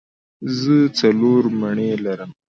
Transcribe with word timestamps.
زه 0.57 0.75
څلور 0.99 1.43
مڼې 1.59 1.91
لرم. 2.05 2.31